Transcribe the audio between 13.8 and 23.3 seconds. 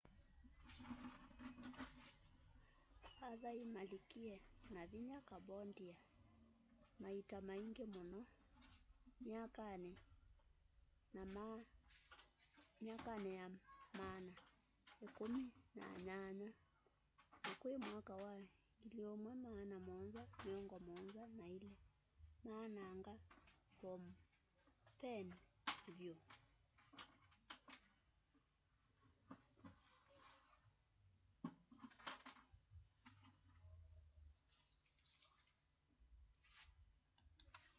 maana ikumi na nyanya na kwi mwaka wa 1772 maananga